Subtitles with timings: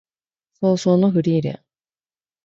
[0.55, 1.59] 葬送のフリーレン